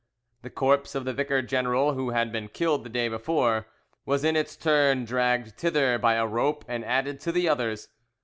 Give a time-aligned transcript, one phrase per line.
[0.41, 3.67] The corpse of the vicar general, who had been killed the day before,
[4.03, 7.87] was in its turn dragged thither by a rope and added to the others.